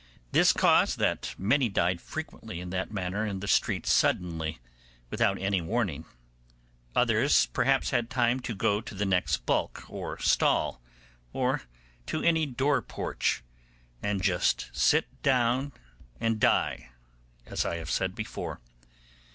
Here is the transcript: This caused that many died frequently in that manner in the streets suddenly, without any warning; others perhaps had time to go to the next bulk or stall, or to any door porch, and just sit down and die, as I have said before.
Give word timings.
This 0.31 0.51
caused 0.51 0.97
that 0.97 1.35
many 1.37 1.69
died 1.69 2.01
frequently 2.01 2.59
in 2.59 2.71
that 2.71 2.91
manner 2.91 3.23
in 3.23 3.39
the 3.39 3.47
streets 3.47 3.93
suddenly, 3.93 4.57
without 5.11 5.37
any 5.37 5.61
warning; 5.61 6.05
others 6.95 7.45
perhaps 7.45 7.91
had 7.91 8.09
time 8.09 8.39
to 8.39 8.55
go 8.55 8.81
to 8.81 8.95
the 8.95 9.05
next 9.05 9.45
bulk 9.45 9.83
or 9.87 10.17
stall, 10.17 10.81
or 11.33 11.61
to 12.07 12.23
any 12.23 12.47
door 12.47 12.81
porch, 12.81 13.43
and 14.01 14.23
just 14.23 14.69
sit 14.73 15.21
down 15.21 15.71
and 16.19 16.39
die, 16.39 16.89
as 17.45 17.63
I 17.63 17.75
have 17.75 17.91
said 17.91 18.15
before. 18.15 18.59